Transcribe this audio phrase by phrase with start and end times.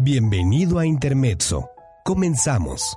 [0.00, 1.70] Bienvenido a Intermezzo.
[2.04, 2.96] Comenzamos.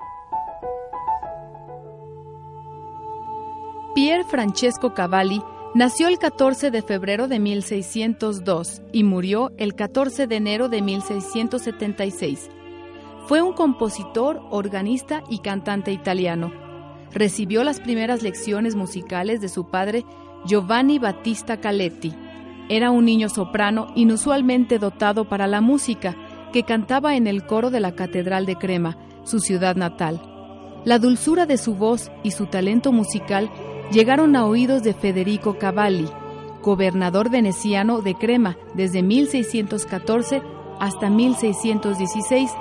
[3.96, 5.42] Pier Francesco Cavalli
[5.74, 12.52] nació el 14 de febrero de 1602 y murió el 14 de enero de 1676.
[13.26, 16.52] Fue un compositor, organista y cantante italiano.
[17.12, 20.06] Recibió las primeras lecciones musicales de su padre
[20.46, 22.14] Giovanni Battista Caletti.
[22.70, 26.16] Era un niño soprano inusualmente dotado para la música
[26.52, 30.22] que cantaba en el coro de la Catedral de Crema, su ciudad natal.
[30.86, 33.50] La dulzura de su voz y su talento musical
[33.92, 36.10] llegaron a oídos de Federico Cavalli,
[36.62, 40.42] gobernador veneciano de Crema desde 1614
[40.80, 42.52] hasta 1616,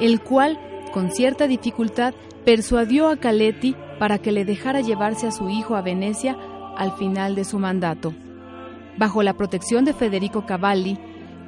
[0.00, 0.58] el cual,
[0.92, 5.82] con cierta dificultad, persuadió a Caletti para que le dejara llevarse a su hijo a
[5.82, 6.36] Venecia
[6.76, 8.14] al final de su mandato.
[8.98, 10.98] Bajo la protección de Federico Cavalli,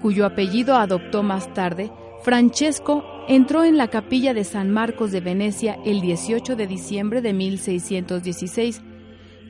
[0.01, 1.91] cuyo apellido adoptó más tarde,
[2.23, 7.33] Francesco entró en la capilla de San Marcos de Venecia el 18 de diciembre de
[7.33, 8.83] 1616,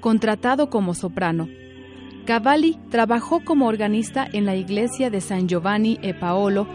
[0.00, 1.48] contratado como soprano.
[2.26, 6.66] Cavalli trabajó como organista en la iglesia de San Giovanni e Paolo,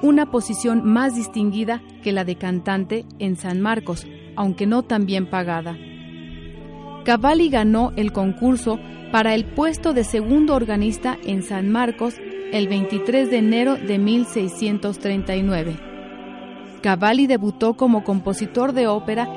[0.00, 5.26] una posición más distinguida que la de cantante en San Marcos, aunque no tan bien
[5.26, 5.76] pagada.
[7.04, 8.78] Cavalli ganó el concurso
[9.10, 12.14] para el puesto de segundo organista en San Marcos
[12.52, 15.76] el 23 de enero de 1639.
[16.82, 19.28] Cavalli debutó como compositor de ópera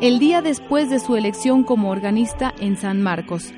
[0.00, 3.52] el día después de su elección como organista en San Marcos.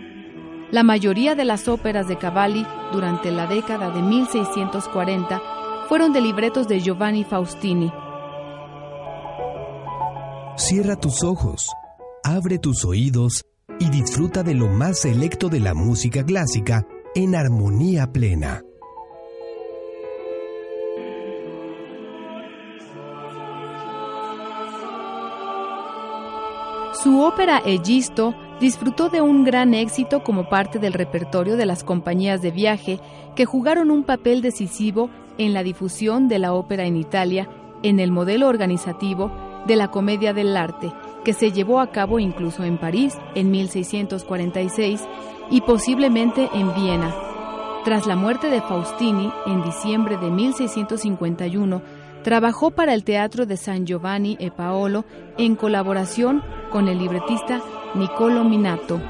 [0.70, 5.42] La mayoría de las óperas de Cavalli durante la década de 1640
[5.88, 7.92] fueron de libretos de Giovanni Faustini.
[10.56, 11.70] Cierra tus ojos,
[12.24, 13.44] abre tus oídos
[13.78, 18.62] y disfruta de lo más selecto de la música clásica en armonía plena.
[27.02, 32.42] Su ópera Egisto disfrutó de un gran éxito como parte del repertorio de las compañías
[32.42, 33.00] de viaje
[33.34, 37.48] que jugaron un papel decisivo en la difusión de la ópera en Italia
[37.82, 39.32] en el modelo organizativo
[39.66, 40.92] de la comedia del arte,
[41.24, 45.02] que se llevó a cabo incluso en París en 1646
[45.50, 47.12] y posiblemente en Viena.
[47.84, 51.82] Tras la muerte de Faustini en diciembre de 1651,
[52.22, 55.04] Trabajó para el Teatro de San Giovanni e Paolo
[55.38, 57.60] en colaboración con el libretista
[57.94, 59.00] Niccolo Minato.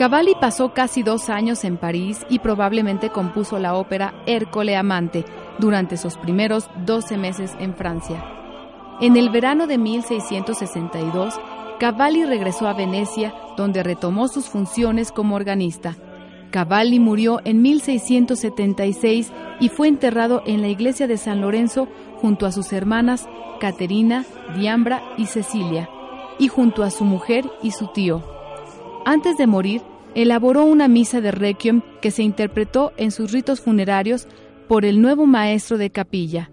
[0.00, 5.26] Cavalli pasó casi dos años en París y probablemente compuso la ópera Hércole Amante
[5.58, 8.24] durante sus primeros 12 meses en Francia.
[9.02, 11.38] En el verano de 1662,
[11.78, 15.98] Cavalli regresó a Venecia, donde retomó sus funciones como organista.
[16.50, 19.30] Cavalli murió en 1676
[19.60, 21.88] y fue enterrado en la iglesia de San Lorenzo
[22.22, 23.28] junto a sus hermanas
[23.60, 24.24] Caterina,
[24.56, 25.90] Diambra y Cecilia,
[26.38, 28.39] y junto a su mujer y su tío.
[29.04, 29.82] Antes de morir,
[30.14, 34.26] elaboró una misa de requiem que se interpretó en sus ritos funerarios
[34.68, 36.50] por el nuevo maestro de capilla.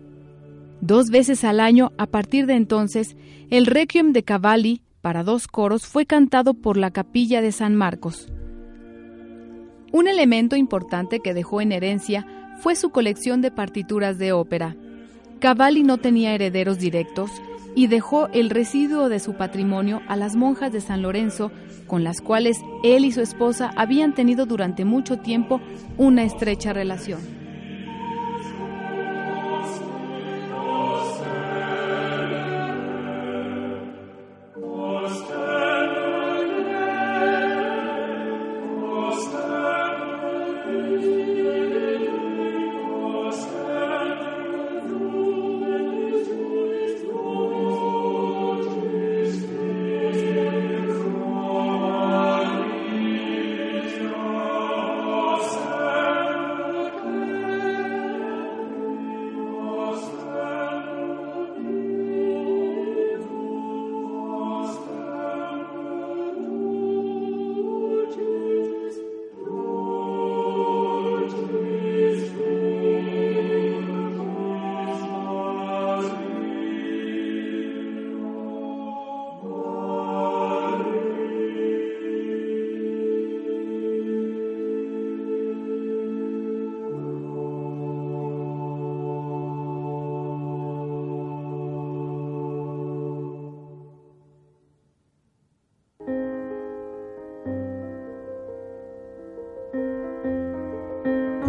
[0.82, 3.16] Dos veces al año, a partir de entonces,
[3.50, 8.32] el requiem de Cavalli para dos coros fue cantado por la capilla de San Marcos.
[9.92, 14.76] Un elemento importante que dejó en herencia fue su colección de partituras de ópera.
[15.40, 17.32] Cavalli no tenía herederos directos
[17.78, 21.52] y dejó el residuo de su patrimonio a las monjas de San Lorenzo,
[21.86, 25.62] con las cuales él y su esposa habían tenido durante mucho tiempo
[25.96, 27.37] una estrecha relación.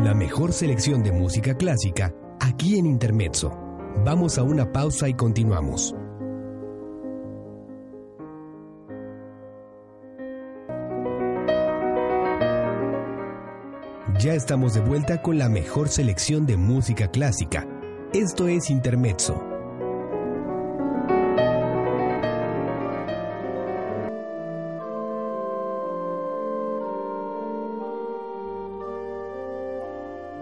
[0.03, 3.50] La mejor selección de música clásica aquí en Intermezzo.
[4.05, 5.93] Vamos a una pausa y continuamos.
[14.21, 17.67] Ya estamos de vuelta con la mejor selección de música clásica.
[18.12, 19.48] Esto es Intermezzo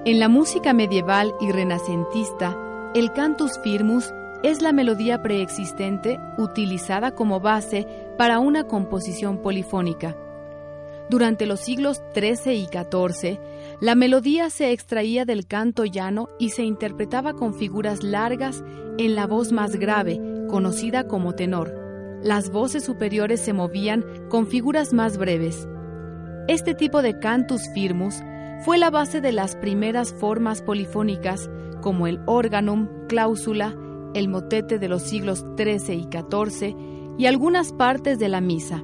[0.06, 2.56] En la música medieval y renacentista,
[2.94, 4.14] el cantus firmus
[4.44, 10.17] es la melodía preexistente utilizada como base para una composición polifónica.
[11.11, 13.41] Durante los siglos XIII y XIV,
[13.81, 18.62] la melodía se extraía del canto llano y se interpretaba con figuras largas
[18.99, 21.75] en la voz más grave, conocida como tenor.
[22.23, 25.67] Las voces superiores se movían con figuras más breves.
[26.47, 28.23] Este tipo de cantus firmus
[28.64, 31.50] fue la base de las primeras formas polifónicas
[31.82, 33.76] como el organum, cláusula,
[34.14, 36.76] el motete de los siglos XIII y XIV
[37.19, 38.82] y algunas partes de la misa.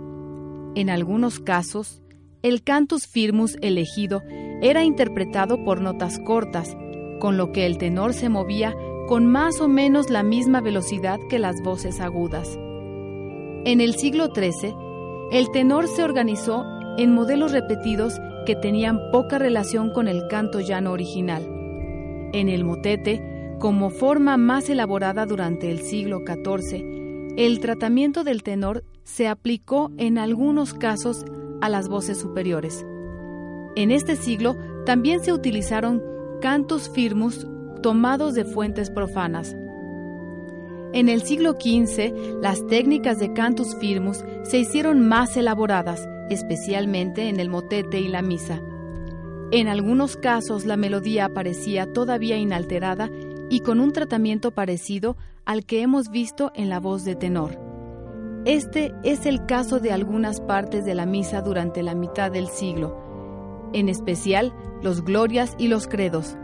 [0.75, 2.03] En algunos casos,
[2.43, 4.23] el cantus firmus elegido
[4.61, 6.77] era interpretado por notas cortas,
[7.21, 8.75] con lo que el tenor se movía
[9.09, 12.59] con más o menos la misma velocidad que las voces agudas.
[13.65, 14.75] En el siglo XIII,
[15.31, 16.65] el tenor se organizó
[16.99, 21.43] en modelos repetidos que tenían poca relación con el canto llano original.
[22.33, 23.23] En el motete,
[23.59, 30.19] como forma más elaborada durante el siglo XIV, el tratamiento del tenor se aplicó en
[30.19, 31.25] algunos casos
[31.61, 32.85] a las voces superiores.
[33.77, 36.03] En este siglo también se utilizaron
[36.41, 37.47] cantus firmus
[37.83, 39.57] tomados de fuentes profanas.
[40.93, 47.41] En el siglo XV, las técnicas de cantus firmus se hicieron más elaboradas especialmente en
[47.41, 48.61] el motete y la misa.
[49.51, 53.11] En algunos casos la melodía aparecía todavía inalterada
[53.51, 57.59] y con un tratamiento parecido al que hemos visto en la voz de tenor.
[58.45, 63.71] Este es el caso de algunas partes de la misa durante la mitad del siglo,
[63.73, 64.53] en especial
[64.83, 66.37] los glorias y los credos.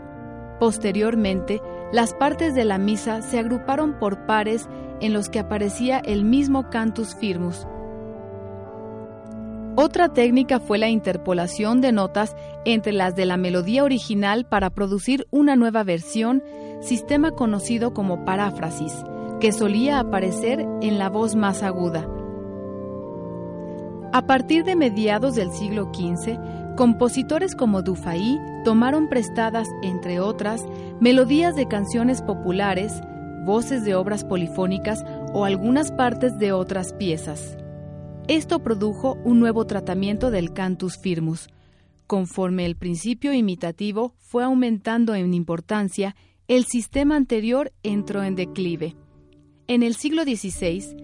[0.59, 4.69] Posteriormente, las partes de la misa se agruparon por pares
[5.01, 7.65] en los que aparecía el mismo cantus firmus,
[9.81, 15.25] otra técnica fue la interpolación de notas entre las de la melodía original para producir
[15.31, 16.43] una nueva versión,
[16.81, 18.93] sistema conocido como paráfrasis,
[19.39, 22.05] que solía aparecer en la voz más aguda.
[24.11, 30.65] A partir de mediados del siglo XV, compositores como Dufay tomaron prestadas, entre otras,
[30.99, 33.01] melodías de canciones populares,
[33.45, 37.55] voces de obras polifónicas o algunas partes de otras piezas.
[38.29, 41.49] Esto produjo un nuevo tratamiento del cantus firmus.
[42.05, 46.15] Conforme el principio imitativo fue aumentando en importancia,
[46.47, 48.95] el sistema anterior entró en declive.
[49.65, 50.95] En el siglo XVI,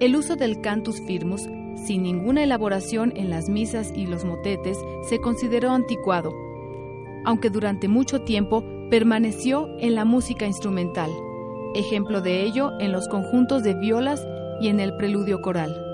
[0.00, 1.42] el uso del cantus firmus
[1.76, 6.32] sin ninguna elaboración en las misas y los motetes, se consideró anticuado,
[7.26, 11.10] aunque durante mucho tiempo permaneció en la música instrumental,
[11.74, 14.26] ejemplo de ello en los conjuntos de violas
[14.62, 15.89] y en el preludio coral.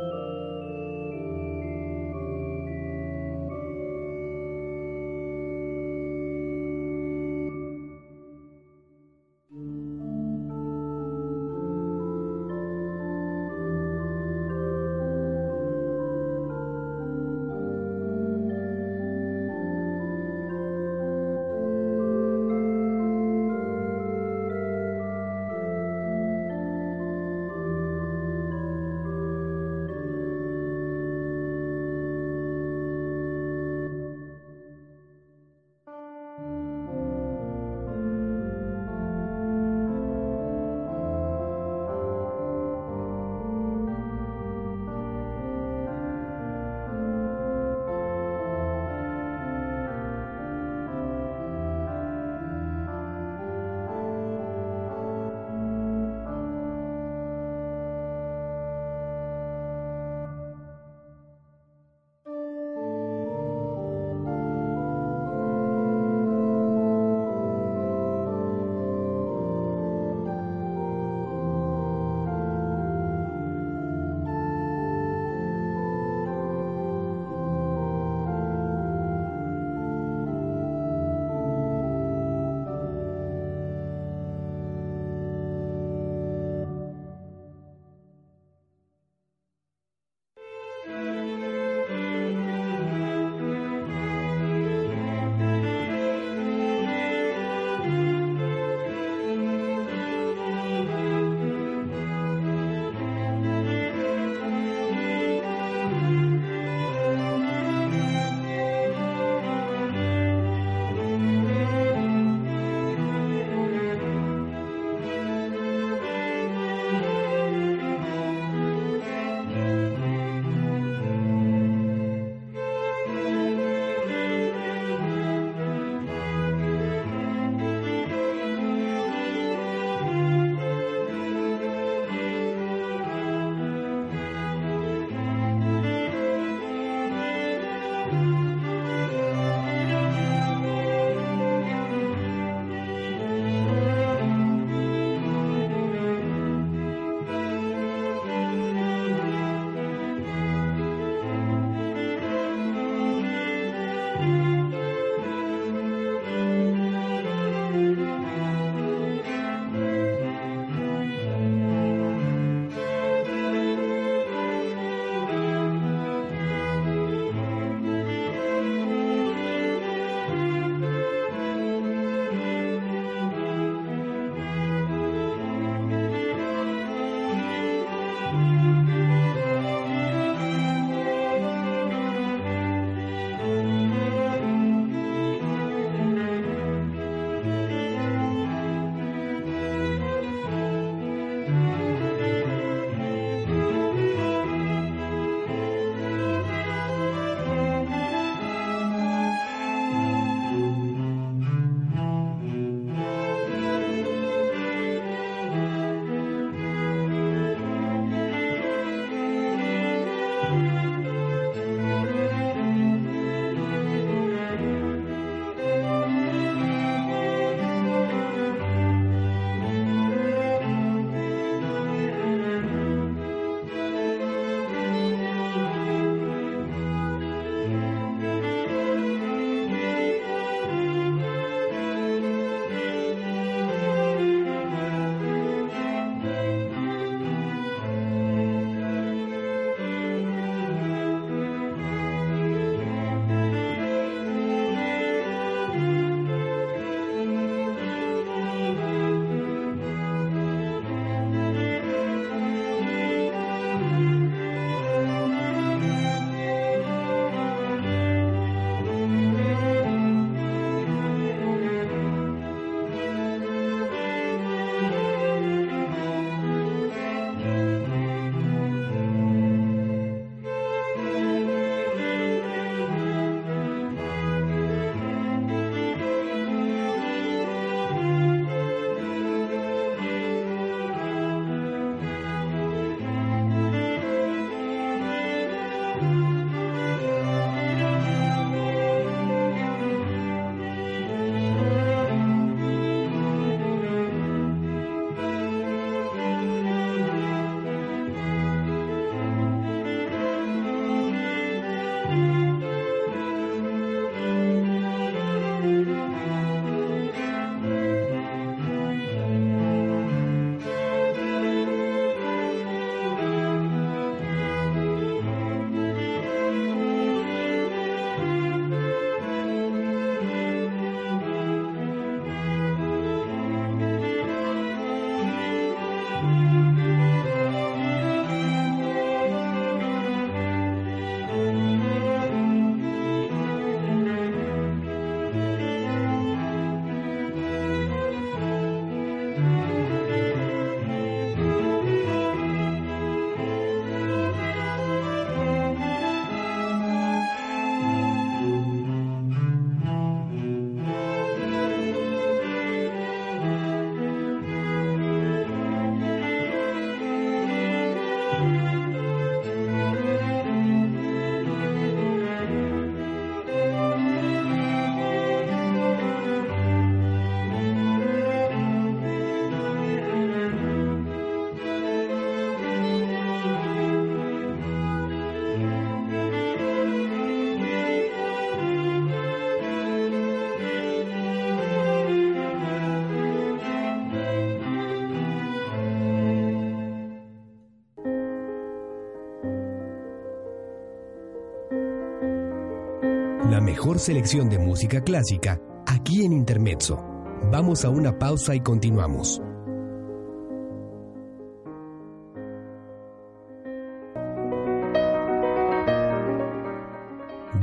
[393.67, 397.05] Mejor selección de música clásica aquí en Intermezzo.
[397.51, 399.43] Vamos a una pausa y continuamos.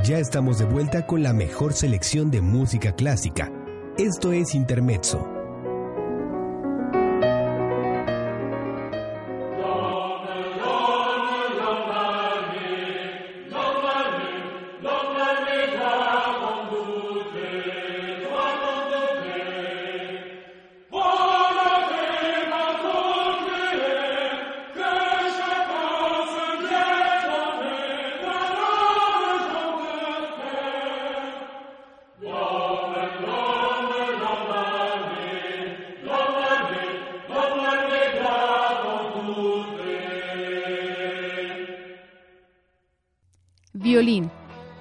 [0.04, 3.50] Ya estamos de vuelta con la mejor selección de música clásica.
[3.96, 5.33] Esto es Intermezzo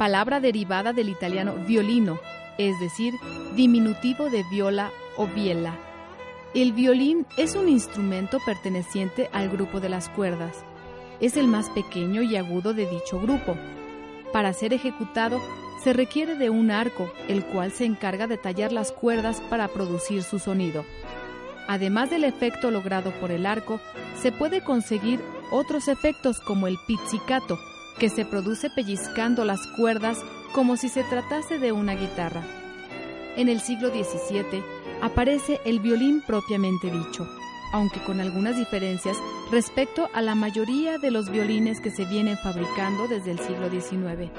[0.04, 2.20] palabra derivada del italiano violino,
[2.58, 3.13] es decir,
[3.56, 5.80] diminutivo de viola o biela.
[6.54, 10.66] El violín es un instrumento perteneciente al grupo de las cuerdas.
[11.22, 13.56] Es el más pequeño y agudo de dicho grupo.
[14.34, 15.42] Para ser ejecutado
[15.86, 20.24] se requiere de un arco, el cual se encarga de tallar las cuerdas para producir
[20.24, 20.84] su sonido.
[21.70, 23.80] Además del efecto logrado por el arco,
[24.22, 27.58] se puede conseguir otros efectos como el pizzicato,
[27.99, 30.19] que se produce pellizcando las cuerdas
[30.53, 32.43] como si se tratase de una guitarra.
[33.36, 34.63] En el siglo XVII
[35.01, 37.27] aparece el violín propiamente dicho,
[37.73, 39.17] aunque con algunas diferencias
[39.51, 44.32] respecto a la mayoría de los violines que se vienen fabricando desde el siglo XIX.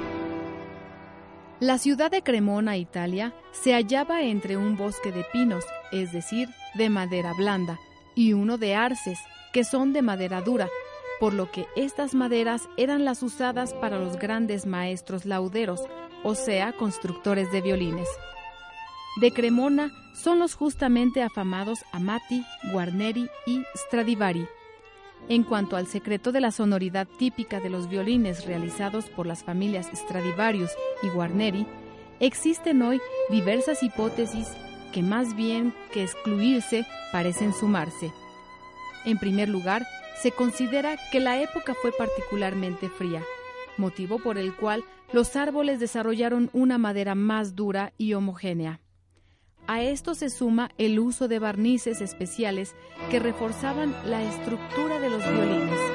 [1.60, 6.90] La ciudad de Cremona, Italia, se hallaba entre un bosque de pinos, es decir, de
[6.90, 7.78] madera blanda,
[8.14, 9.18] y uno de arces,
[9.52, 10.68] que son de madera dura,
[11.20, 15.80] por lo que estas maderas eran las usadas para los grandes maestros lauderos,
[16.22, 18.08] o sea, constructores de violines.
[19.20, 24.46] De Cremona son los justamente afamados Amati, Guarneri y Stradivari.
[25.28, 29.88] En cuanto al secreto de la sonoridad típica de los violines realizados por las familias
[29.94, 30.70] Stradivarius
[31.02, 31.66] y Guarneri,
[32.20, 33.00] existen hoy
[33.30, 34.48] diversas hipótesis
[34.92, 38.12] que más bien que excluirse parecen sumarse.
[39.04, 39.86] En primer lugar,
[40.20, 43.22] se considera que la época fue particularmente fría,
[43.76, 48.80] motivo por el cual los árboles desarrollaron una madera más dura y homogénea.
[49.66, 52.74] A esto se suma el uso de barnices especiales
[53.10, 55.93] que reforzaban la estructura de los violines.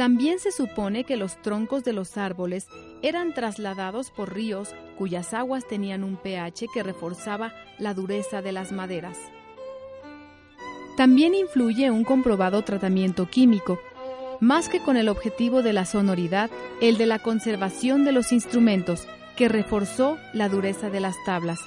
[0.00, 2.68] También se supone que los troncos de los árboles
[3.02, 8.72] eran trasladados por ríos cuyas aguas tenían un pH que reforzaba la dureza de las
[8.72, 9.18] maderas.
[10.96, 13.78] También influye un comprobado tratamiento químico,
[14.40, 16.48] más que con el objetivo de la sonoridad,
[16.80, 21.60] el de la conservación de los instrumentos, que reforzó la dureza de las tablas.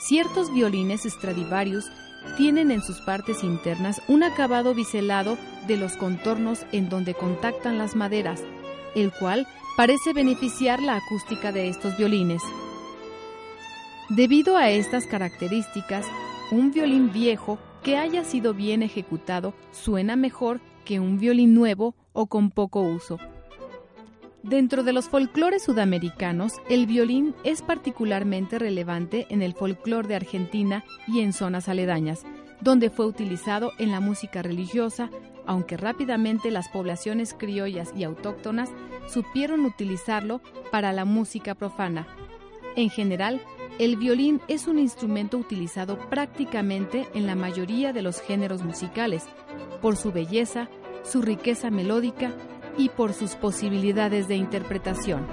[0.00, 1.84] Ciertos violines Stradivarius
[2.36, 5.38] tienen en sus partes internas un acabado biselado
[5.70, 8.42] de los contornos en donde contactan las maderas,
[8.96, 12.42] el cual parece beneficiar la acústica de estos violines.
[14.08, 16.04] Debido a estas características,
[16.50, 22.26] un violín viejo que haya sido bien ejecutado suena mejor que un violín nuevo o
[22.26, 23.18] con poco uso.
[24.42, 30.82] Dentro de los folclores sudamericanos, el violín es particularmente relevante en el folclore de Argentina
[31.06, 32.24] y en zonas aledañas,
[32.60, 35.10] donde fue utilizado en la música religiosa,
[35.50, 38.70] aunque rápidamente las poblaciones criollas y autóctonas
[39.08, 42.06] supieron utilizarlo para la música profana.
[42.76, 43.42] En general,
[43.80, 49.24] el violín es un instrumento utilizado prácticamente en la mayoría de los géneros musicales,
[49.82, 50.68] por su belleza,
[51.02, 52.30] su riqueza melódica
[52.78, 55.26] y por sus posibilidades de interpretación.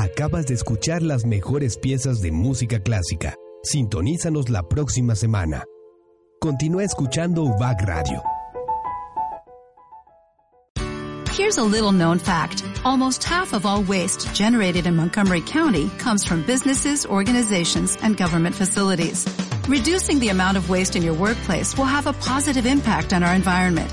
[0.00, 3.34] Acabas de escuchar las mejores piezas de música clásica.
[3.64, 5.64] Sintonízanos la próxima semana.
[6.40, 8.22] Continúa escuchando UBAC Radio.
[11.36, 12.62] Here's a little known fact.
[12.84, 18.54] Almost half of all waste generated in Montgomery County comes from businesses, organizations, and government
[18.54, 19.26] facilities.
[19.68, 23.34] Reducing the amount of waste in your workplace will have a positive impact on our
[23.34, 23.92] environment.